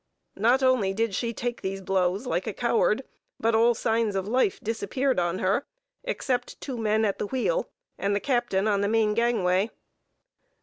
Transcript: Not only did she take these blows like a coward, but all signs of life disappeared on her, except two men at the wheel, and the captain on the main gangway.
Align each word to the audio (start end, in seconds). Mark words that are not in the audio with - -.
Not 0.39 0.63
only 0.63 0.95
did 0.95 1.13
she 1.13 1.31
take 1.31 1.61
these 1.61 1.79
blows 1.79 2.25
like 2.25 2.47
a 2.47 2.53
coward, 2.55 3.03
but 3.39 3.53
all 3.53 3.75
signs 3.75 4.15
of 4.15 4.27
life 4.27 4.59
disappeared 4.59 5.19
on 5.19 5.37
her, 5.37 5.67
except 6.03 6.59
two 6.59 6.79
men 6.79 7.05
at 7.05 7.19
the 7.19 7.27
wheel, 7.27 7.69
and 7.99 8.15
the 8.15 8.19
captain 8.19 8.67
on 8.67 8.81
the 8.81 8.87
main 8.89 9.13
gangway. 9.13 9.69